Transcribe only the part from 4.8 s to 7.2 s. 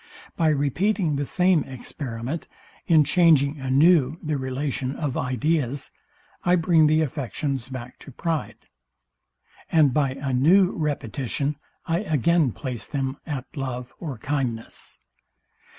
of ideas, I bring the